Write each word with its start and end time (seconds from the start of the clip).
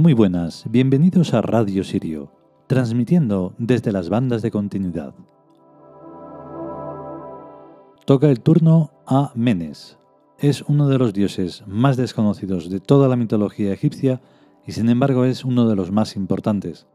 Muy 0.00 0.14
buenas, 0.14 0.64
bienvenidos 0.70 1.34
a 1.34 1.42
Radio 1.42 1.84
Sirio, 1.84 2.32
transmitiendo 2.66 3.52
desde 3.58 3.92
las 3.92 4.08
bandas 4.08 4.40
de 4.40 4.50
continuidad. 4.50 5.12
Toca 8.06 8.30
el 8.30 8.40
turno 8.40 8.92
a 9.06 9.30
Menes. 9.34 9.98
Es 10.38 10.62
uno 10.62 10.88
de 10.88 10.96
los 10.96 11.12
dioses 11.12 11.64
más 11.66 11.98
desconocidos 11.98 12.70
de 12.70 12.80
toda 12.80 13.08
la 13.08 13.16
mitología 13.16 13.74
egipcia 13.74 14.22
y 14.66 14.72
sin 14.72 14.88
embargo 14.88 15.26
es 15.26 15.44
uno 15.44 15.68
de 15.68 15.76
los 15.76 15.92
más 15.92 16.16
importantes, 16.16 16.86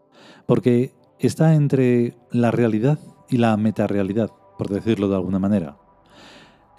porque 0.48 0.96
está 1.20 1.54
entre 1.54 2.18
la 2.32 2.50
realidad 2.50 2.98
y 3.30 3.38
la 3.38 3.56
metarealidad, 3.56 4.32
por 4.58 4.70
decirlo 4.70 5.10
de 5.10 5.16
alguna 5.16 5.38
manera. 5.38 5.78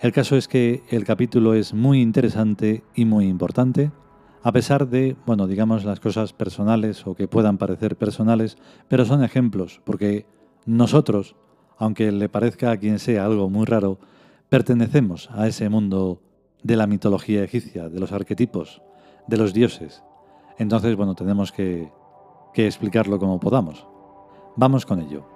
El 0.00 0.10
caso 0.10 0.34
es 0.34 0.48
que 0.48 0.82
el 0.88 1.04
capítulo 1.04 1.54
es 1.54 1.72
muy 1.72 2.02
interesante 2.02 2.82
y 2.96 3.04
muy 3.04 3.28
importante, 3.28 3.92
a 4.42 4.52
pesar 4.52 4.88
de, 4.88 5.16
bueno, 5.26 5.46
digamos 5.46 5.84
las 5.84 6.00
cosas 6.00 6.32
personales 6.32 7.06
o 7.06 7.14
que 7.14 7.28
puedan 7.28 7.58
parecer 7.58 7.96
personales, 7.96 8.56
pero 8.88 9.04
son 9.04 9.24
ejemplos, 9.24 9.80
porque 9.84 10.26
nosotros, 10.64 11.36
aunque 11.78 12.12
le 12.12 12.28
parezca 12.28 12.70
a 12.70 12.76
quien 12.76 12.98
sea 12.98 13.24
algo 13.24 13.50
muy 13.50 13.66
raro, 13.66 13.98
pertenecemos 14.48 15.30
a 15.32 15.46
ese 15.46 15.68
mundo 15.68 16.20
de 16.62 16.76
la 16.76 16.86
mitología 16.86 17.44
egipcia, 17.44 17.88
de 17.88 18.00
los 18.00 18.12
arquetipos, 18.12 18.82
de 19.26 19.36
los 19.36 19.52
dioses. 19.52 20.02
Entonces, 20.58 20.96
bueno, 20.96 21.14
tenemos 21.14 21.52
que, 21.52 21.90
que 22.54 22.66
explicarlo 22.66 23.18
como 23.18 23.38
podamos. 23.38 23.86
Vamos 24.56 24.86
con 24.86 25.00
ello. 25.00 25.35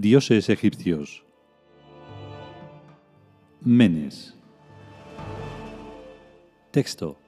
Dioses 0.00 0.48
egipcios. 0.48 1.22
Menes. 3.60 4.34
Texto. 6.70 7.18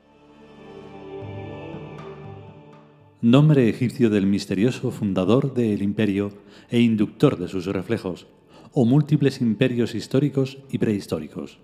Nombre 3.21 3.69
egipcio 3.69 4.09
del 4.09 4.25
misterioso 4.25 4.91
fundador 4.91 5.53
del 5.53 5.83
imperio 5.83 6.33
e 6.71 6.81
inductor 6.81 7.37
de 7.39 7.49
sus 7.49 7.67
reflejos, 7.67 8.29
o 8.73 8.87
múltiples 8.87 9.43
imperios 9.43 9.95
históricos 9.95 10.57
y 10.71 10.79
prehistóricos. 10.79 11.59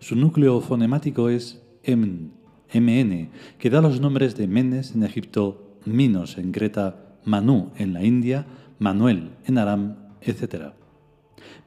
Su 0.00 0.16
núcleo 0.16 0.60
fonemático 0.60 1.30
es 1.30 1.62
MN, 1.86 3.30
que 3.58 3.70
da 3.70 3.80
los 3.80 4.02
nombres 4.02 4.36
de 4.36 4.46
Menes 4.48 4.94
en 4.94 5.02
Egipto, 5.02 5.78
Minos 5.86 6.36
en 6.36 6.52
Creta, 6.52 7.16
Manu 7.24 7.70
en 7.76 7.94
la 7.94 8.04
India, 8.04 8.44
Manuel 8.78 9.30
en 9.46 9.56
Aram 9.56 10.09
etc. 10.22 10.72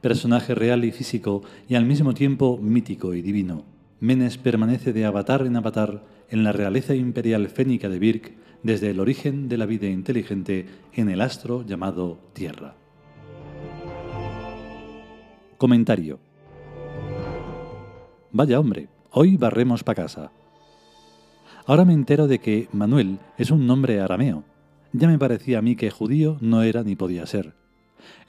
Personaje 0.00 0.54
real 0.54 0.84
y 0.84 0.92
físico 0.92 1.42
y 1.68 1.74
al 1.74 1.84
mismo 1.84 2.14
tiempo 2.14 2.58
mítico 2.58 3.14
y 3.14 3.22
divino, 3.22 3.64
Menes 4.00 4.36
permanece 4.36 4.92
de 4.92 5.06
avatar 5.06 5.46
en 5.46 5.56
avatar 5.56 6.04
en 6.28 6.44
la 6.44 6.52
realeza 6.52 6.94
imperial 6.94 7.48
fénica 7.48 7.88
de 7.88 7.98
Birk 7.98 8.34
desde 8.62 8.90
el 8.90 9.00
origen 9.00 9.48
de 9.48 9.56
la 9.56 9.66
vida 9.66 9.86
inteligente 9.86 10.66
en 10.92 11.08
el 11.08 11.20
astro 11.20 11.64
llamado 11.64 12.18
Tierra. 12.32 12.74
Comentario. 15.56 16.18
Vaya 18.32 18.60
hombre, 18.60 18.88
hoy 19.10 19.36
barremos 19.36 19.84
pa' 19.84 19.94
casa. 19.94 20.32
Ahora 21.66 21.84
me 21.84 21.94
entero 21.94 22.26
de 22.26 22.40
que 22.40 22.68
Manuel 22.72 23.20
es 23.38 23.50
un 23.50 23.66
nombre 23.66 24.00
arameo. 24.00 24.44
Ya 24.92 25.08
me 25.08 25.18
parecía 25.18 25.60
a 25.60 25.62
mí 25.62 25.76
que 25.76 25.90
judío 25.90 26.36
no 26.40 26.62
era 26.62 26.82
ni 26.82 26.94
podía 26.94 27.26
ser. 27.26 27.54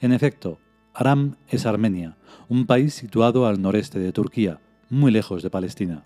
En 0.00 0.12
efecto, 0.12 0.58
Aram 0.94 1.36
es 1.48 1.66
Armenia, 1.66 2.16
un 2.48 2.66
país 2.66 2.94
situado 2.94 3.46
al 3.46 3.60
noreste 3.60 3.98
de 3.98 4.12
Turquía, 4.12 4.60
muy 4.88 5.12
lejos 5.12 5.42
de 5.42 5.50
Palestina. 5.50 6.04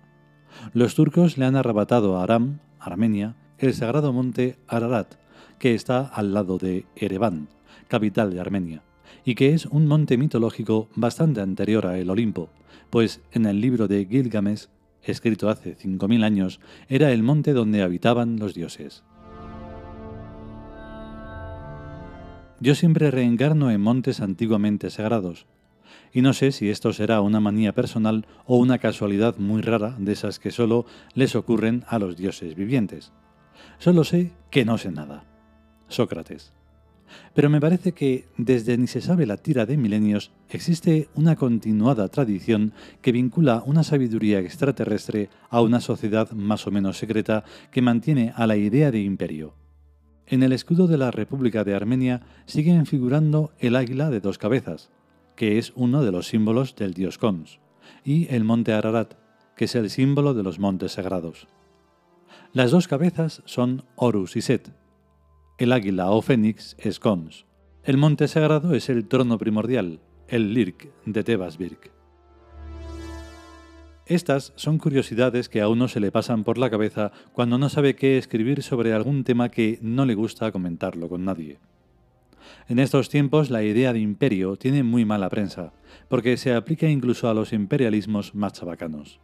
Los 0.73 0.95
turcos 0.95 1.37
le 1.37 1.45
han 1.45 1.55
arrebatado 1.55 2.17
a 2.17 2.23
Aram, 2.23 2.59
Armenia, 2.79 3.35
el 3.57 3.73
sagrado 3.73 4.11
monte 4.11 4.57
Ararat, 4.67 5.15
que 5.59 5.75
está 5.75 6.01
al 6.01 6.33
lado 6.33 6.57
de 6.57 6.85
Ereván, 6.95 7.47
capital 7.87 8.33
de 8.33 8.39
Armenia, 8.39 8.83
y 9.23 9.35
que 9.35 9.53
es 9.53 9.65
un 9.65 9.87
monte 9.87 10.17
mitológico 10.17 10.89
bastante 10.95 11.41
anterior 11.41 11.85
a 11.85 11.97
el 11.97 12.09
Olimpo, 12.09 12.49
pues 12.89 13.21
en 13.31 13.45
el 13.45 13.61
libro 13.61 13.87
de 13.87 14.05
Gilgamesh, 14.05 14.67
escrito 15.03 15.49
hace 15.49 15.77
5.000 15.77 16.23
años, 16.23 16.59
era 16.89 17.11
el 17.11 17.23
monte 17.23 17.53
donde 17.53 17.81
habitaban 17.81 18.39
los 18.39 18.53
dioses. 18.53 19.03
Yo 22.61 22.75
siempre 22.75 23.09
reencarno 23.09 23.71
en 23.71 23.81
montes 23.81 24.21
antiguamente 24.21 24.91
sagrados, 24.91 25.47
y 26.13 26.21
no 26.21 26.31
sé 26.33 26.51
si 26.51 26.69
esto 26.69 26.93
será 26.93 27.19
una 27.21 27.39
manía 27.39 27.73
personal 27.73 28.27
o 28.45 28.57
una 28.57 28.77
casualidad 28.77 29.35
muy 29.37 29.63
rara 29.63 29.95
de 29.97 30.11
esas 30.11 30.37
que 30.37 30.51
solo 30.51 30.85
les 31.15 31.35
ocurren 31.35 31.83
a 31.87 31.97
los 31.97 32.17
dioses 32.17 32.53
vivientes. 32.53 33.13
Solo 33.79 34.03
sé 34.03 34.31
que 34.51 34.63
no 34.63 34.77
sé 34.77 34.91
nada. 34.91 35.25
Sócrates. 35.87 36.53
Pero 37.33 37.49
me 37.49 37.59
parece 37.59 37.93
que 37.93 38.27
desde 38.37 38.77
ni 38.77 38.85
se 38.85 39.01
sabe 39.01 39.25
la 39.25 39.37
tira 39.37 39.65
de 39.65 39.75
milenios 39.75 40.31
existe 40.47 41.09
una 41.15 41.35
continuada 41.35 42.09
tradición 42.09 42.73
que 43.01 43.11
vincula 43.11 43.63
una 43.65 43.83
sabiduría 43.83 44.37
extraterrestre 44.37 45.29
a 45.49 45.61
una 45.61 45.81
sociedad 45.81 46.29
más 46.31 46.67
o 46.67 46.71
menos 46.71 46.99
secreta 46.99 47.43
que 47.71 47.81
mantiene 47.81 48.33
a 48.35 48.45
la 48.45 48.55
idea 48.55 48.91
de 48.91 49.01
imperio. 49.01 49.60
En 50.27 50.43
el 50.43 50.53
escudo 50.53 50.87
de 50.87 50.97
la 50.97 51.11
República 51.11 51.63
de 51.63 51.75
Armenia 51.75 52.21
siguen 52.45 52.85
figurando 52.85 53.51
el 53.59 53.75
águila 53.75 54.09
de 54.09 54.21
dos 54.21 54.37
cabezas, 54.37 54.91
que 55.35 55.57
es 55.57 55.73
uno 55.75 56.03
de 56.03 56.11
los 56.11 56.27
símbolos 56.27 56.75
del 56.75 56.93
dios 56.93 57.17
Cons, 57.17 57.59
y 58.03 58.33
el 58.33 58.43
monte 58.43 58.73
Ararat, 58.73 59.15
que 59.55 59.65
es 59.65 59.75
el 59.75 59.89
símbolo 59.89 60.33
de 60.33 60.43
los 60.43 60.59
montes 60.59 60.93
sagrados. 60.93 61.47
Las 62.53 62.71
dos 62.71 62.87
cabezas 62.87 63.41
son 63.45 63.83
Horus 63.95 64.35
y 64.35 64.41
Set. 64.41 64.73
El 65.57 65.71
águila 65.71 66.11
o 66.11 66.21
fénix 66.21 66.75
es 66.79 66.99
Cons. 66.99 67.45
El 67.83 67.97
monte 67.97 68.27
sagrado 68.27 68.73
es 68.75 68.89
el 68.89 69.07
trono 69.07 69.37
primordial, 69.37 69.99
el 70.27 70.53
Lirk 70.53 70.91
de 71.05 71.23
Tebasbirk. 71.23 72.00
Estas 74.11 74.51
son 74.57 74.77
curiosidades 74.77 75.47
que 75.47 75.61
a 75.61 75.69
uno 75.69 75.87
se 75.87 76.01
le 76.01 76.11
pasan 76.11 76.43
por 76.43 76.57
la 76.57 76.69
cabeza 76.69 77.13
cuando 77.31 77.57
no 77.57 77.69
sabe 77.69 77.95
qué 77.95 78.17
escribir 78.17 78.61
sobre 78.61 78.91
algún 78.91 79.23
tema 79.23 79.47
que 79.47 79.79
no 79.81 80.05
le 80.05 80.15
gusta 80.15 80.51
comentarlo 80.51 81.07
con 81.07 81.23
nadie. 81.23 81.59
En 82.67 82.79
estos 82.79 83.07
tiempos 83.07 83.49
la 83.49 83.63
idea 83.63 83.93
de 83.93 84.01
imperio 84.01 84.57
tiene 84.57 84.83
muy 84.83 85.05
mala 85.05 85.29
prensa, 85.29 85.71
porque 86.09 86.35
se 86.35 86.53
aplica 86.53 86.89
incluso 86.89 87.29
a 87.29 87.33
los 87.33 87.53
imperialismos 87.53 88.35
más 88.35 88.51
chabacanos. 88.51 89.21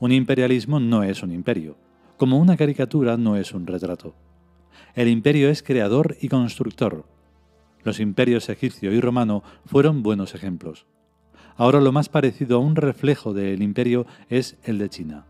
Un 0.00 0.10
imperialismo 0.10 0.80
no 0.80 1.04
es 1.04 1.22
un 1.22 1.30
imperio, 1.30 1.76
como 2.16 2.38
una 2.40 2.56
caricatura 2.56 3.16
no 3.16 3.36
es 3.36 3.54
un 3.54 3.68
retrato. 3.68 4.16
El 4.96 5.06
imperio 5.06 5.48
es 5.48 5.62
creador 5.62 6.16
y 6.20 6.26
constructor. 6.26 7.04
Los 7.84 8.00
imperios 8.00 8.48
egipcio 8.48 8.92
y 8.92 9.00
romano 9.00 9.44
fueron 9.64 10.02
buenos 10.02 10.34
ejemplos. 10.34 10.86
Ahora 11.60 11.78
lo 11.82 11.92
más 11.92 12.08
parecido 12.08 12.56
a 12.56 12.60
un 12.60 12.74
reflejo 12.74 13.34
del 13.34 13.62
imperio 13.62 14.06
es 14.30 14.56
el 14.64 14.78
de 14.78 14.88
China. 14.88 15.26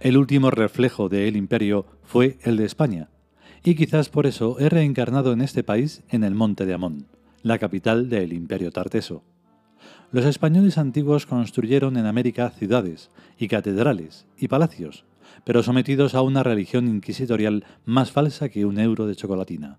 El 0.00 0.16
último 0.16 0.50
reflejo 0.50 1.08
del 1.08 1.36
imperio 1.36 1.86
fue 2.02 2.38
el 2.42 2.56
de 2.56 2.64
España, 2.64 3.08
y 3.62 3.76
quizás 3.76 4.08
por 4.08 4.26
eso 4.26 4.56
he 4.58 4.68
reencarnado 4.68 5.32
en 5.32 5.42
este 5.42 5.62
país 5.62 6.02
en 6.08 6.24
el 6.24 6.34
monte 6.34 6.66
de 6.66 6.74
Amón, 6.74 7.06
la 7.44 7.60
capital 7.60 8.08
del 8.08 8.32
imperio 8.32 8.72
tarteso. 8.72 9.22
Los 10.10 10.24
españoles 10.24 10.76
antiguos 10.76 11.24
construyeron 11.24 11.96
en 11.96 12.06
América 12.06 12.50
ciudades 12.50 13.12
y 13.38 13.46
catedrales 13.46 14.26
y 14.36 14.48
palacios, 14.48 15.04
pero 15.44 15.62
sometidos 15.62 16.16
a 16.16 16.22
una 16.22 16.42
religión 16.42 16.88
inquisitorial 16.88 17.64
más 17.84 18.10
falsa 18.10 18.48
que 18.48 18.64
un 18.64 18.80
euro 18.80 19.06
de 19.06 19.14
chocolatina. 19.14 19.78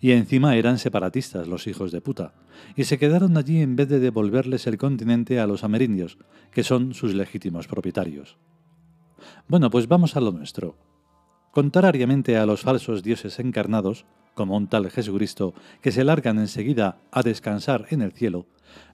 Y 0.00 0.12
encima 0.12 0.56
eran 0.56 0.78
separatistas 0.78 1.48
los 1.48 1.66
hijos 1.66 1.92
de 1.92 2.00
puta, 2.00 2.34
y 2.76 2.84
se 2.84 2.98
quedaron 2.98 3.36
allí 3.36 3.60
en 3.60 3.76
vez 3.76 3.88
de 3.88 4.00
devolverles 4.00 4.66
el 4.66 4.78
continente 4.78 5.40
a 5.40 5.46
los 5.46 5.64
amerindios, 5.64 6.18
que 6.50 6.64
son 6.64 6.94
sus 6.94 7.14
legítimos 7.14 7.66
propietarios. 7.66 8.36
Bueno, 9.48 9.70
pues 9.70 9.88
vamos 9.88 10.16
a 10.16 10.20
lo 10.20 10.32
nuestro. 10.32 10.76
Contrariamente 11.52 12.36
a 12.36 12.46
los 12.46 12.60
falsos 12.60 13.02
dioses 13.02 13.38
encarnados, 13.38 14.04
como 14.34 14.56
un 14.56 14.68
tal 14.68 14.90
Jesucristo, 14.90 15.54
que 15.80 15.92
se 15.92 16.04
largan 16.04 16.38
enseguida 16.38 16.98
a 17.10 17.22
descansar 17.22 17.86
en 17.90 18.02
el 18.02 18.12
cielo, 18.12 18.46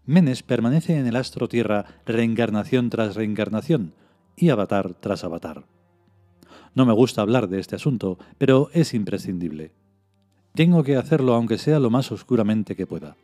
Menes 0.05 0.43
permanece 0.43 0.99
en 0.99 1.07
el 1.07 1.17
astro 1.17 1.49
Tierra 1.49 1.85
reencarnación 2.07 2.91
tras 2.91 3.15
reencarnación 3.15 3.95
y 4.37 4.51
avatar 4.51 4.95
tras 4.95 5.25
avatar. 5.25 5.65
No 6.75 6.87
me 6.87 6.93
gusta 6.93 7.23
hablar 7.23 7.49
de 7.49 7.61
este 7.61 7.77
asunto, 7.77 8.19
pero 8.39 8.71
es 8.73 8.95
imprescindible. 8.95 9.73
Tengo 10.55 10.85
que 10.85 10.97
hacerlo 10.97 11.35
aunque 11.35 11.57
sea 11.57 11.81
lo 11.81 11.89
más 11.89 12.13
oscuramente 12.13 12.77
que 12.77 12.87
pueda. 12.87 13.17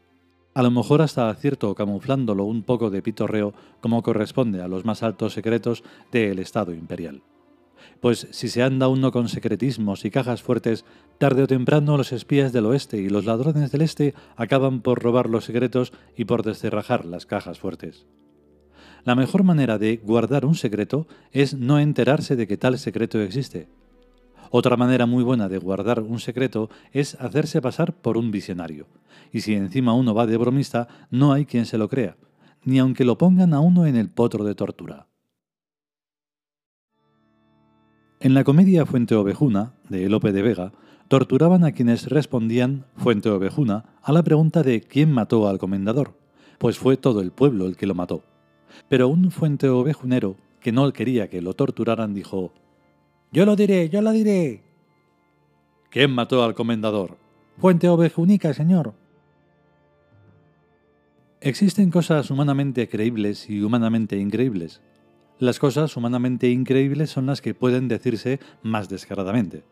A 0.55 0.63
lo 0.63 0.71
mejor 0.71 1.03
hasta 1.03 1.29
acierto 1.29 1.75
camuflándolo 1.75 2.45
un 2.45 2.63
poco 2.63 2.89
de 2.91 3.03
pitorreo 3.03 3.53
como 3.81 4.03
corresponde 4.03 4.63
a 4.63 4.69
los 4.69 4.85
más 4.87 5.03
altos 5.03 5.35
secretos 5.35 5.85
del 6.11 6.39
Estado 6.39 6.73
imperial. 6.73 7.23
Pues 8.01 8.29
si 8.31 8.49
se 8.49 8.63
anda 8.63 8.89
uno 8.89 9.13
con 9.13 9.29
secretismos 9.29 10.05
y 10.05 10.11
cajas 10.11 10.43
fuertes, 10.43 10.85
tarde 11.19 11.43
o 11.43 11.47
temprano 11.47 11.97
los 11.97 12.13
espías 12.13 12.53
del 12.53 12.67
oeste 12.67 12.97
y 12.97 13.09
los 13.09 13.25
ladrones 13.25 13.71
del 13.73 13.83
este 13.83 14.15
acaban 14.37 14.81
por 14.81 15.03
robar 15.03 15.29
los 15.29 15.45
secretos 15.45 15.93
y 16.17 16.25
por 16.25 16.43
descerrajar 16.43 17.05
las 17.05 17.27
cajas 17.27 17.59
fuertes. 17.59 18.07
La 19.05 19.15
mejor 19.15 19.43
manera 19.45 19.79
de 19.79 19.99
guardar 19.99 20.45
un 20.45 20.55
secreto 20.55 21.07
es 21.31 21.55
no 21.55 21.79
enterarse 21.79 22.37
de 22.37 22.47
que 22.47 22.57
tal 22.57 22.79
secreto 22.79 23.21
existe. 23.21 23.69
Otra 24.51 24.77
manera 24.77 25.07
muy 25.07 25.23
buena 25.23 25.49
de 25.49 25.59
guardar 25.59 26.01
un 26.01 26.21
secreto 26.21 26.71
es 26.93 27.15
hacerse 27.21 27.61
pasar 27.61 27.93
por 27.93 28.17
un 28.17 28.31
visionario. 28.31 28.87
Y 29.33 29.41
si 29.41 29.55
encima 29.55 29.93
uno 29.93 30.15
va 30.15 30.27
de 30.27 30.37
bromista, 30.37 30.89
no 31.11 31.33
hay 31.33 31.45
quien 31.45 31.67
se 31.67 31.79
lo 31.79 31.89
crea, 31.89 32.17
ni 32.65 32.79
aunque 32.79 33.05
lo 33.05 33.19
pongan 33.19 33.53
a 33.53 33.61
uno 33.61 33.87
en 33.87 33.97
el 33.97 34.09
potro 34.09 34.45
de 34.45 34.55
tortura. 34.55 35.07
En 38.21 38.35
la 38.35 38.43
comedia 38.43 38.85
Fuente 38.85 39.15
Ovejuna, 39.15 39.75
de 39.89 40.09
Lope 40.09 40.33
de 40.33 40.43
Vega, 40.43 40.73
torturaban 41.07 41.65
a 41.65 41.73
quienes 41.73 42.09
respondían 42.09 42.85
Fuente 42.97 43.31
Ovejuna 43.31 43.85
a 44.03 44.13
la 44.13 44.23
pregunta 44.23 44.63
de 44.63 44.81
quién 44.81 45.13
mató 45.13 45.49
al 45.49 45.59
comendador, 45.59 46.15
pues 46.59 46.79
fue 46.79 46.97
todo 46.97 47.21
el 47.21 47.31
pueblo 47.31 47.67
el 47.67 47.77
que 47.77 47.87
lo 47.87 47.95
mató. 47.95 48.25
Pero 48.89 49.09
un 49.09 49.31
Fuente 49.31 49.69
Ovejunero, 49.69 50.37
que 50.61 50.73
no 50.73 50.93
quería 50.93 51.29
que 51.29 51.41
lo 51.41 51.55
torturaran, 51.55 52.13
dijo 52.13 52.53
Yo 53.33 53.45
lo 53.45 53.57
diré, 53.57 53.89
yo 53.89 54.01
lo 54.03 54.13
diré. 54.13 54.63
¿Quién 55.91 56.13
mató 56.13 56.43
al 56.45 56.55
comendador? 56.55 57.17
Fuente 57.59 57.89
Ovejunica, 57.89 58.55
señor. 58.55 58.95
Existen 61.41 61.91
cosas 61.91 62.31
humanamente 62.31 62.89
creíbles 62.89 63.49
y 63.49 63.63
humanamente 63.63 64.17
increíbles, 64.17 64.81
las 65.41 65.61
cosas 65.61 65.97
humanamente 65.97 66.51
increíbles 66.51 67.11
son 67.11 67.27
las 67.27 67.41
que 67.41 67.55
pueden 67.55 67.87
decirse 67.87 68.41
más 68.65 68.89
descaradamente. 68.89 69.63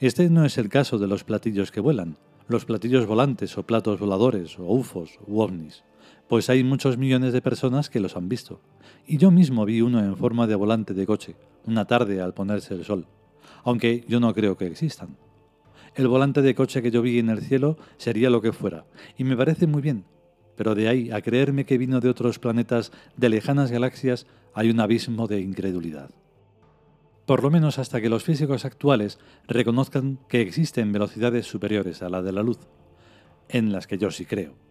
Este 0.00 0.30
no 0.30 0.46
es 0.46 0.56
el 0.56 0.70
caso 0.70 0.96
de 0.98 1.06
los 1.06 1.22
platillos 1.22 1.70
que 1.70 1.80
vuelan, 1.80 2.16
los 2.48 2.64
platillos 2.64 3.04
volantes 3.04 3.58
o 3.58 3.66
platos 3.66 4.00
voladores 4.00 4.58
o 4.58 4.64
ufos 4.64 5.18
u 5.26 5.40
ovnis, 5.40 5.84
pues 6.28 6.48
hay 6.48 6.64
muchos 6.64 6.96
millones 6.96 7.34
de 7.34 7.42
personas 7.42 7.90
que 7.90 8.00
los 8.00 8.16
han 8.16 8.30
visto. 8.30 8.62
Y 9.08 9.18
yo 9.18 9.30
mismo 9.30 9.64
vi 9.64 9.82
uno 9.82 10.00
en 10.00 10.16
forma 10.16 10.48
de 10.48 10.56
volante 10.56 10.92
de 10.92 11.06
coche, 11.06 11.36
una 11.64 11.84
tarde 11.84 12.20
al 12.20 12.34
ponerse 12.34 12.74
el 12.74 12.84
sol, 12.84 13.06
aunque 13.62 14.04
yo 14.08 14.18
no 14.18 14.34
creo 14.34 14.56
que 14.56 14.66
existan. 14.66 15.16
El 15.94 16.08
volante 16.08 16.42
de 16.42 16.56
coche 16.56 16.82
que 16.82 16.90
yo 16.90 17.02
vi 17.02 17.20
en 17.20 17.30
el 17.30 17.40
cielo 17.40 17.78
sería 17.98 18.30
lo 18.30 18.42
que 18.42 18.52
fuera, 18.52 18.84
y 19.16 19.22
me 19.22 19.36
parece 19.36 19.68
muy 19.68 19.80
bien, 19.80 20.04
pero 20.56 20.74
de 20.74 20.88
ahí 20.88 21.12
a 21.12 21.20
creerme 21.20 21.64
que 21.64 21.78
vino 21.78 22.00
de 22.00 22.08
otros 22.08 22.40
planetas 22.40 22.90
de 23.16 23.28
lejanas 23.28 23.70
galaxias 23.70 24.26
hay 24.54 24.70
un 24.70 24.80
abismo 24.80 25.28
de 25.28 25.40
incredulidad. 25.40 26.10
Por 27.26 27.44
lo 27.44 27.50
menos 27.50 27.78
hasta 27.78 28.00
que 28.00 28.08
los 28.08 28.24
físicos 28.24 28.64
actuales 28.64 29.20
reconozcan 29.46 30.18
que 30.28 30.40
existen 30.40 30.90
velocidades 30.90 31.46
superiores 31.46 32.02
a 32.02 32.08
la 32.08 32.22
de 32.22 32.32
la 32.32 32.42
luz, 32.42 32.58
en 33.48 33.70
las 33.70 33.86
que 33.86 33.98
yo 33.98 34.10
sí 34.10 34.24
creo. 34.24 34.65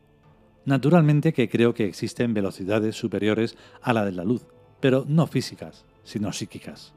Naturalmente 0.66 1.32
que 1.32 1.48
creo 1.48 1.74
que 1.74 1.86
existen 1.86 2.34
velocidades 2.34 2.96
superiores 2.96 3.56
a 3.82 3.94
la 3.94 4.04
de 4.04 4.12
la 4.12 4.24
luz, 4.24 4.46
pero 4.80 5.06
no 5.08 5.28
físicas, 5.28 5.86
sino 6.04 6.34
psíquicas. 6.34 6.94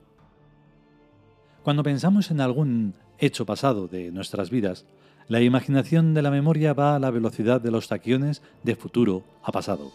Cuando 1.62 1.82
pensamos 1.82 2.30
en 2.30 2.40
algún 2.40 2.94
hecho 3.18 3.44
pasado 3.44 3.88
de 3.88 4.10
nuestras 4.10 4.50
vidas, 4.50 4.86
la 5.28 5.42
imaginación 5.42 6.14
de 6.14 6.22
la 6.22 6.30
memoria 6.30 6.72
va 6.72 6.96
a 6.96 6.98
la 6.98 7.10
velocidad 7.10 7.60
de 7.60 7.70
los 7.70 7.88
taquiones 7.88 8.42
de 8.62 8.74
futuro 8.74 9.24
a 9.42 9.52
pasado. 9.52 9.92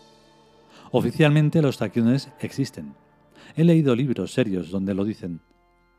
Oficialmente 0.91 1.63
los 1.63 1.77
taquiones 1.77 2.29
existen. 2.39 2.93
He 3.55 3.63
leído 3.63 3.95
libros 3.95 4.33
serios 4.33 4.69
donde 4.69 4.93
lo 4.93 5.03
dicen. 5.03 5.41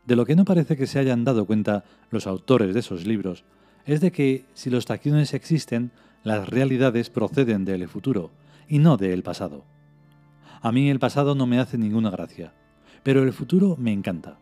De 0.07 0.15
lo 0.15 0.25
que 0.25 0.37
no 0.37 0.45
parece 0.45 0.77
que 0.77 0.87
se 0.87 1.01
hayan 1.01 1.25
dado 1.25 1.47
cuenta 1.47 1.85
los 2.11 2.29
autores 2.29 2.75
de 2.75 2.81
esos 2.81 3.05
libros 3.05 3.45
es 3.87 4.01
de 4.01 4.13
que 4.13 4.45
si 4.55 4.71
los 4.71 4.87
taquiones 4.87 5.35
existen, 5.35 5.91
las 6.25 6.49
realidades 6.49 7.11
proceden 7.11 7.67
del 7.67 7.87
futuro 7.87 8.31
y 8.67 8.79
no 8.79 8.97
del 8.97 9.23
pasado. 9.23 9.65
A 10.63 10.73
mí 10.73 10.89
el 10.89 10.99
pasado 10.99 11.35
no 11.35 11.47
me 11.47 11.61
hace 11.61 11.77
ninguna 11.77 12.11
gracia, 12.11 12.55
pero 13.03 13.23
el 13.23 13.35
futuro 13.35 13.77
me 13.79 13.93
encanta. 13.93 14.39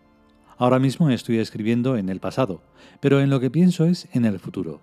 Ahora 0.56 0.78
mismo 0.78 1.10
estoy 1.10 1.38
escribiendo 1.38 1.96
en 1.96 2.08
el 2.08 2.20
pasado, 2.20 2.62
pero 3.00 3.20
en 3.20 3.30
lo 3.30 3.40
que 3.40 3.50
pienso 3.50 3.84
es 3.84 4.08
en 4.12 4.24
el 4.24 4.38
futuro. 4.38 4.80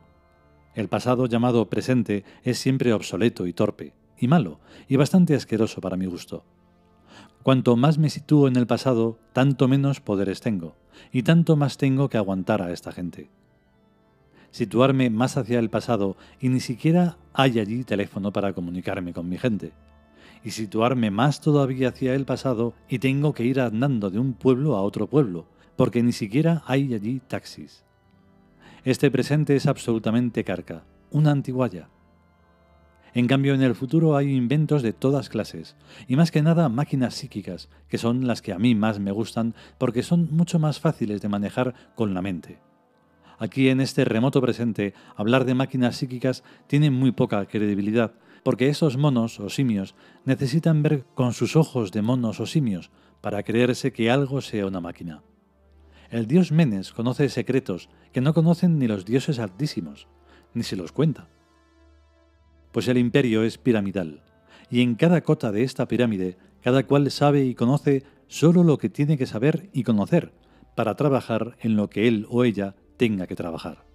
El 0.76 0.90
pasado 0.90 1.26
llamado 1.26 1.70
presente 1.70 2.26
es 2.44 2.60
siempre 2.60 2.92
obsoleto 2.92 3.48
y 3.48 3.54
torpe, 3.54 3.94
y 4.18 4.28
malo, 4.28 4.60
y 4.90 4.98
bastante 4.98 5.36
asqueroso 5.36 5.80
para 5.80 5.96
mi 5.96 6.06
gusto. 6.06 6.44
Cuanto 7.44 7.78
más 7.78 7.98
me 7.98 8.10
sitúo 8.10 8.50
en 8.50 8.58
el 8.58 8.68
pasado, 8.68 9.18
tanto 9.32 9.70
menos 9.70 10.02
poderes 10.02 10.42
tengo, 10.42 10.76
y 11.14 11.24
tanto 11.24 11.56
más 11.56 11.78
tengo 11.78 12.10
que 12.10 12.18
aguantar 12.18 12.62
a 12.62 12.74
esta 12.74 12.92
gente. 12.92 13.30
Situarme 14.52 15.10
más 15.10 15.38
hacia 15.38 15.60
el 15.60 15.70
pasado 15.70 16.18
y 16.40 16.50
ni 16.50 16.60
siquiera 16.60 17.18
hay 17.34 17.60
allí 17.60 17.84
teléfono 17.84 18.32
para 18.32 18.54
comunicarme 18.54 19.14
con 19.14 19.30
mi 19.30 19.38
gente. 19.38 19.74
Y 20.44 20.52
situarme 20.52 21.12
más 21.12 21.42
todavía 21.42 21.90
hacia 21.90 22.16
el 22.16 22.26
pasado 22.26 22.74
y 22.88 23.00
tengo 23.00 23.34
que 23.34 23.44
ir 23.44 23.60
andando 23.60 24.10
de 24.10 24.20
un 24.20 24.34
pueblo 24.34 24.76
a 24.76 24.82
otro 24.82 25.08
pueblo, 25.08 25.46
porque 25.76 26.02
ni 26.02 26.12
siquiera 26.12 26.64
hay 26.66 26.94
allí 26.94 27.20
taxis. 27.20 27.84
Este 28.84 29.12
presente 29.12 29.56
es 29.56 29.68
absolutamente 29.68 30.44
carca, 30.44 30.84
una 31.12 31.32
antiguaya, 31.32 31.90
en 33.14 33.28
cambio, 33.28 33.54
en 33.54 33.62
el 33.62 33.76
futuro 33.76 34.16
hay 34.16 34.36
inventos 34.36 34.84
de 34.84 34.94
todas 34.94 35.30
clases, 35.30 35.76
y 36.08 36.16
más 36.16 36.32
que 36.32 36.42
nada 36.42 36.70
máquinas 36.70 37.16
psíquicas, 37.16 37.70
que 37.88 37.98
son 37.98 38.28
las 38.28 38.42
que 38.42 38.54
a 38.54 38.60
mí 38.60 38.76
más 38.76 39.00
me 39.00 39.12
gustan 39.12 39.56
porque 39.78 40.04
son 40.04 40.30
mucho 40.32 40.60
más 40.60 40.80
fáciles 40.80 41.22
de 41.22 41.30
manejar 41.30 41.74
con 41.96 42.14
la 42.14 42.22
mente. 42.22 42.60
Aquí 43.40 43.70
en 43.70 43.82
este 43.82 44.06
remoto 44.06 44.42
presente, 44.42 44.94
hablar 45.16 45.46
de 45.46 45.56
máquinas 45.56 45.96
psíquicas 45.96 46.44
tiene 46.68 46.92
muy 46.92 47.12
poca 47.12 47.46
credibilidad, 47.46 48.14
porque 48.44 48.70
esos 48.70 48.98
monos 48.98 49.40
o 49.40 49.50
simios 49.50 49.96
necesitan 50.26 50.84
ver 50.84 51.06
con 51.16 51.34
sus 51.34 51.56
ojos 51.56 51.92
de 51.92 52.02
monos 52.02 52.40
o 52.40 52.46
simios 52.46 52.92
para 53.22 53.44
creerse 53.44 53.92
que 53.92 54.12
algo 54.12 54.42
sea 54.42 54.68
una 54.68 54.82
máquina. 54.82 55.24
El 56.12 56.28
dios 56.28 56.52
Menes 56.52 56.92
conoce 56.92 57.30
secretos 57.30 57.90
que 58.12 58.22
no 58.22 58.34
conocen 58.34 58.78
ni 58.78 58.88
los 58.88 59.06
dioses 59.06 59.40
altísimos, 59.40 60.08
ni 60.54 60.64
se 60.64 60.76
los 60.76 60.92
cuenta 60.92 61.28
pues 62.72 62.88
el 62.88 62.98
imperio 62.98 63.44
es 63.44 63.58
piramidal, 63.58 64.22
y 64.70 64.82
en 64.82 64.96
cada 64.96 65.22
cota 65.22 65.52
de 65.52 65.64
esta 65.64 65.88
pirámide 65.88 66.38
cada 66.62 66.86
cual 66.86 67.10
sabe 67.10 67.46
y 67.46 67.56
conoce 67.56 68.04
solo 68.28 68.64
lo 68.64 68.78
que 68.78 68.90
tiene 68.90 69.18
que 69.18 69.26
saber 69.26 69.70
y 69.74 69.84
conocer 69.84 70.34
para 70.76 70.96
trabajar 70.96 71.58
en 71.62 71.76
lo 71.76 71.90
que 71.90 72.08
él 72.08 72.28
o 72.30 72.44
ella 72.44 72.76
tenga 73.00 73.26
que 73.28 73.36
trabajar. 73.36 73.86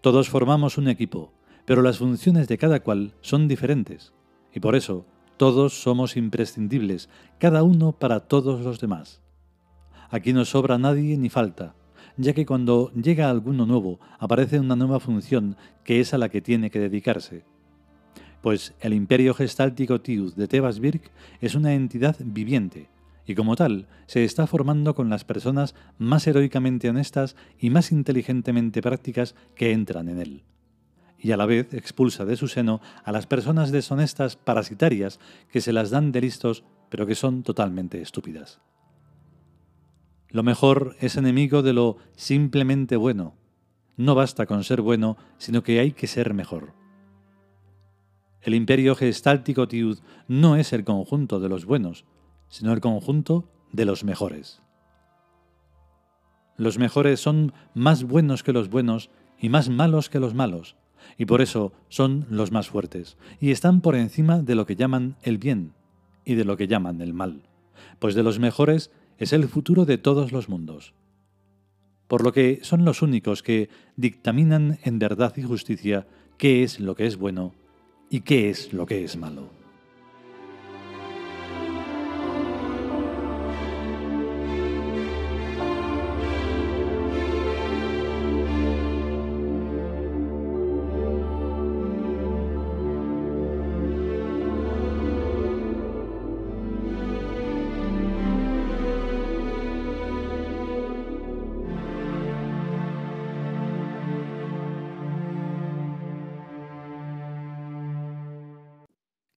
Todos 0.00 0.30
formamos 0.30 0.78
un 0.78 0.86
equipo, 0.88 1.32
pero 1.66 1.82
las 1.82 1.98
funciones 1.98 2.46
de 2.46 2.56
cada 2.56 2.80
cual 2.80 3.14
son 3.20 3.48
diferentes, 3.48 4.14
y 4.54 4.60
por 4.60 4.76
eso 4.76 5.04
todos 5.36 5.82
somos 5.82 6.16
imprescindibles, 6.16 7.10
cada 7.38 7.64
uno 7.64 7.90
para 7.92 8.20
todos 8.20 8.60
los 8.60 8.78
demás. 8.80 9.20
Aquí 10.10 10.32
no 10.32 10.44
sobra 10.44 10.78
nadie 10.78 11.16
ni 11.18 11.28
falta, 11.28 11.74
ya 12.16 12.32
que 12.34 12.46
cuando 12.46 12.92
llega 12.92 13.28
alguno 13.28 13.66
nuevo 13.66 13.98
aparece 14.20 14.60
una 14.60 14.76
nueva 14.76 15.00
función 15.00 15.56
que 15.82 15.98
es 15.98 16.14
a 16.14 16.18
la 16.18 16.28
que 16.28 16.40
tiene 16.40 16.70
que 16.70 16.78
dedicarse. 16.78 17.44
Pues 18.42 18.74
el 18.80 18.92
Imperio 18.92 19.34
Gestáltico 19.34 20.00
Tiud 20.00 20.34
de 20.34 20.46
Tebas 20.46 20.78
Birk 20.78 21.10
es 21.40 21.56
una 21.56 21.74
entidad 21.74 22.16
viviente, 22.20 22.88
y 23.32 23.34
como 23.34 23.56
tal 23.56 23.88
se 24.06 24.24
está 24.24 24.46
formando 24.46 24.94
con 24.94 25.08
las 25.08 25.24
personas 25.24 25.74
más 25.96 26.26
heroicamente 26.26 26.90
honestas 26.90 27.34
y 27.58 27.70
más 27.70 27.90
inteligentemente 27.90 28.82
prácticas 28.82 29.34
que 29.54 29.72
entran 29.72 30.08
en 30.08 30.18
él. 30.20 30.44
y 31.18 31.30
a 31.30 31.36
la 31.36 31.46
vez 31.46 31.72
expulsa 31.72 32.24
de 32.24 32.36
su 32.36 32.48
seno 32.48 32.80
a 33.04 33.12
las 33.12 33.28
personas 33.28 33.70
deshonestas 33.70 34.34
parasitarias 34.34 35.20
que 35.52 35.60
se 35.60 35.72
las 35.72 35.90
dan 35.90 36.10
de 36.10 36.20
listos 36.20 36.64
pero 36.90 37.06
que 37.06 37.14
son 37.14 37.42
totalmente 37.42 38.02
estúpidas. 38.02 38.60
Lo 40.28 40.42
mejor 40.42 40.96
es 41.00 41.16
enemigo 41.16 41.62
de 41.62 41.72
lo 41.72 41.96
simplemente 42.16 42.96
bueno. 42.96 43.34
No 43.96 44.14
basta 44.14 44.46
con 44.46 44.64
ser 44.64 44.82
bueno, 44.82 45.16
sino 45.38 45.62
que 45.62 45.78
hay 45.78 45.92
que 45.92 46.06
ser 46.06 46.34
mejor. 46.34 46.74
El 48.42 48.54
imperio 48.54 48.96
gestáltico 48.96 49.68
Tiud 49.68 50.00
no 50.26 50.56
es 50.56 50.72
el 50.72 50.84
conjunto 50.84 51.38
de 51.38 51.48
los 51.48 51.64
buenos, 51.64 52.04
sino 52.52 52.74
el 52.74 52.80
conjunto 52.80 53.48
de 53.72 53.86
los 53.86 54.04
mejores. 54.04 54.60
Los 56.58 56.78
mejores 56.78 57.18
son 57.18 57.54
más 57.74 58.04
buenos 58.04 58.42
que 58.42 58.52
los 58.52 58.68
buenos 58.68 59.08
y 59.40 59.48
más 59.48 59.70
malos 59.70 60.10
que 60.10 60.20
los 60.20 60.34
malos, 60.34 60.76
y 61.16 61.24
por 61.24 61.40
eso 61.40 61.72
son 61.88 62.26
los 62.28 62.52
más 62.52 62.68
fuertes, 62.68 63.16
y 63.40 63.52
están 63.52 63.80
por 63.80 63.96
encima 63.96 64.42
de 64.42 64.54
lo 64.54 64.66
que 64.66 64.76
llaman 64.76 65.16
el 65.22 65.38
bien 65.38 65.72
y 66.26 66.34
de 66.34 66.44
lo 66.44 66.58
que 66.58 66.68
llaman 66.68 67.00
el 67.00 67.14
mal, 67.14 67.48
pues 67.98 68.14
de 68.14 68.22
los 68.22 68.38
mejores 68.38 68.90
es 69.16 69.32
el 69.32 69.48
futuro 69.48 69.86
de 69.86 69.96
todos 69.96 70.30
los 70.30 70.50
mundos. 70.50 70.92
Por 72.06 72.22
lo 72.22 72.32
que 72.32 72.60
son 72.62 72.84
los 72.84 73.00
únicos 73.00 73.42
que 73.42 73.70
dictaminan 73.96 74.78
en 74.84 74.98
verdad 74.98 75.32
y 75.38 75.42
justicia 75.42 76.06
qué 76.36 76.62
es 76.62 76.80
lo 76.80 76.94
que 76.96 77.06
es 77.06 77.16
bueno 77.16 77.54
y 78.10 78.20
qué 78.20 78.50
es 78.50 78.74
lo 78.74 78.84
que 78.84 79.04
es 79.04 79.16
malo. 79.16 79.61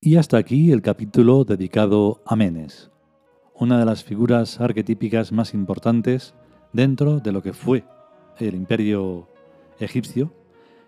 Y 0.05 0.17
hasta 0.17 0.37
aquí 0.37 0.71
el 0.71 0.83
capítulo 0.83 1.45
dedicado 1.45 2.21
a 2.27 2.35
Menes, 2.35 2.91
una 3.55 3.79
de 3.79 3.85
las 3.85 4.03
figuras 4.03 4.61
arquetípicas 4.61 5.31
más 5.31 5.55
importantes 5.55 6.35
dentro 6.73 7.19
de 7.19 7.31
lo 7.31 7.41
que 7.41 7.53
fue 7.53 7.83
el 8.37 8.53
imperio 8.53 9.27
egipcio 9.79 10.31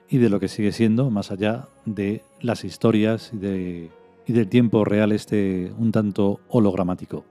y 0.08 0.20
de 0.20 0.30
lo 0.30 0.40
que 0.40 0.48
sigue 0.48 0.72
siendo 0.72 1.10
más 1.10 1.32
allá 1.32 1.68
de 1.84 2.22
las 2.42 2.64
historias 2.64 3.32
y, 3.34 3.38
de, 3.38 3.90
y 4.28 4.34
del 4.34 4.50
tiempo 4.50 4.86
real 4.86 5.12
este 5.12 5.74
un 5.80 5.92
tanto 5.92 6.40
hologramático. 6.50 7.26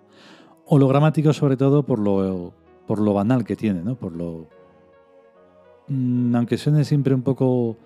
Hologramático 0.64 1.32
sobre 1.32 1.56
todo 1.56 1.84
por 1.84 2.00
lo, 2.00 2.52
por 2.88 2.98
lo 2.98 3.14
banal 3.14 3.44
que 3.44 3.54
tiene, 3.54 3.84
¿no? 3.84 3.94
por 3.94 4.10
lo... 4.10 4.48
Mm, 5.86 6.34
aunque 6.34 6.58
suene 6.58 6.84
siempre 6.84 7.14
un 7.14 7.22
poco 7.22 7.76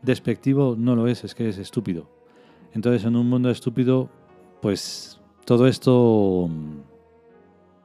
despectivo, 0.00 0.74
no 0.74 0.96
lo 0.96 1.06
es, 1.06 1.22
es 1.24 1.34
que 1.34 1.50
es 1.50 1.58
estúpido 1.58 2.21
entonces, 2.74 3.04
en 3.04 3.16
un 3.16 3.28
mundo 3.28 3.50
estúpido, 3.50 4.08
pues 4.60 5.20
todo 5.44 5.66
esto 5.66 6.48
mm, 6.48 6.80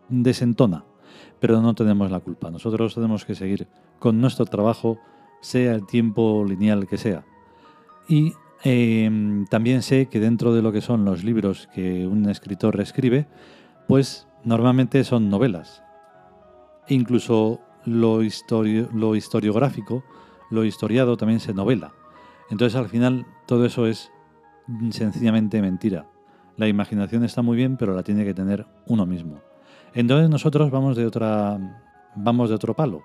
desentona, 0.10 0.86
pero 1.40 1.62
no 1.62 1.74
tenemos 1.76 2.10
la 2.12 2.20
culpa. 2.20 2.50
Nosotros 2.50 2.96
tenemos 2.96 3.26
que 3.26 3.36
seguir 3.36 3.68
con 4.00 4.22
nuestro 4.22 4.46
trabajo, 4.46 4.98
sea 5.42 5.74
el 5.74 5.86
tiempo 5.86 6.46
lineal 6.48 6.88
que 6.88 6.98
sea. 6.98 7.26
Y 8.08 8.34
em, 8.64 9.46
también 9.48 9.82
sé 9.82 10.08
que 10.08 10.20
dentro 10.20 10.54
de 10.54 10.62
lo 10.62 10.72
que 10.72 10.82
son 10.82 11.04
los 11.04 11.24
libros 11.24 11.68
que 11.74 12.08
un 12.08 12.30
escritor 12.30 12.80
escribe, 12.80 13.28
pues 13.88 14.28
normalmente 14.44 15.04
son 15.04 15.30
novelas. 15.30 15.84
incluso 16.90 17.60
lo, 17.84 18.22
lo 18.22 19.16
historiográfico, 19.16 20.04
lo 20.50 20.64
historiado 20.64 21.18
también 21.18 21.40
se 21.40 21.54
novela. 21.54 21.94
Entonces 22.50 22.78
al 22.78 22.88
final 22.88 23.26
todo 23.46 23.66
eso 23.66 23.88
es 23.88 24.12
sencillamente 24.92 25.62
mentira. 25.62 26.06
La 26.58 26.68
imaginación 26.68 27.24
está 27.24 27.42
muy 27.42 27.56
bien, 27.56 27.78
pero 27.78 27.96
la 27.96 28.04
tiene 28.04 28.26
que 28.26 28.34
tener 28.34 28.66
uno 28.88 29.06
mismo. 29.06 29.40
Entonces 29.94 30.30
nosotros 30.30 30.72
vamos 30.72 30.98
de 30.98 31.06
otra, 31.06 31.58
vamos 32.16 32.50
de 32.50 32.56
otro 32.56 32.76
palo. 32.76 33.04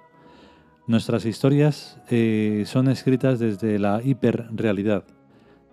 Nuestras 0.86 1.24
historias 1.26 1.98
eh, 2.10 2.64
son 2.66 2.88
escritas 2.88 3.38
desde 3.38 3.78
la 3.78 4.02
hiperrealidad, 4.02 5.04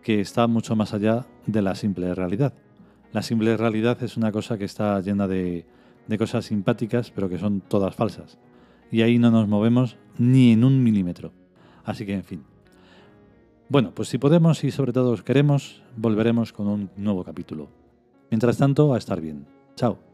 que 0.03 0.22
está 0.22 0.48
mucho 0.48 0.75
más 0.75 0.93
allá 0.93 1.25
de 1.46 1.62
la 1.62 1.75
simple 1.75 2.13
realidad. 2.13 2.53
La 3.12 3.24
simple 3.24 3.58
realidad 3.58 4.01
es 4.03 4.17
una 4.17 4.31
cosa 4.31 4.58
que 4.58 4.65
está 4.65 5.00
llena 5.01 5.27
de, 5.27 5.65
de 6.08 6.17
cosas 6.17 6.46
simpáticas, 6.46 7.12
pero 7.12 7.27
que 7.27 7.39
son 7.39 7.62
todas 7.62 7.96
falsas. 7.96 8.38
Y 8.91 9.01
ahí 9.01 9.17
no 9.17 9.31
nos 9.31 9.48
movemos 9.48 9.98
ni 10.17 10.51
en 10.51 10.63
un 10.63 10.84
milímetro. 10.84 11.34
Así 11.86 12.05
que, 12.05 12.13
en 12.13 12.24
fin. 12.24 12.43
Bueno, 13.69 13.91
pues 13.93 14.09
si 14.09 14.17
podemos 14.17 14.63
y 14.63 14.71
sobre 14.71 14.93
todo 14.93 15.15
queremos, 15.23 15.83
volveremos 15.95 16.51
con 16.51 16.67
un 16.67 16.89
nuevo 16.97 17.23
capítulo. 17.23 17.69
Mientras 18.31 18.57
tanto, 18.57 18.95
a 18.95 18.97
estar 18.97 19.21
bien. 19.21 19.45
Chao. 19.75 20.08